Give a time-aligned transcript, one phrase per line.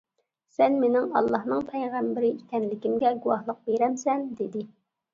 [0.53, 4.69] سەن مېنىڭ ئاللانىڭ پەيغەمبىرى ئىكەنلىكىمگە گۇۋاھلىق بېرەمسەن؟ -دېدى.